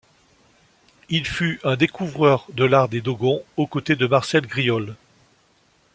Il 1.09 1.25
fut 1.27 1.59
un 1.63 1.75
découvreur 1.75 2.47
de 2.53 2.65
l'art 2.65 2.89
des 2.89 3.01
Dogons, 3.01 3.43
aux 3.55 3.67
côtés 3.67 3.95
de 3.95 4.07
Marcel 4.07 4.47
Griaule. 4.47 4.95